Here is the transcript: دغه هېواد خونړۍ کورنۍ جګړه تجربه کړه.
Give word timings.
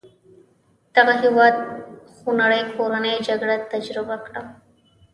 دغه 0.95 1.13
هېواد 1.23 1.55
خونړۍ 2.17 2.61
کورنۍ 2.75 3.15
جګړه 3.27 3.55
تجربه 3.71 4.15
کړه. 4.25 4.41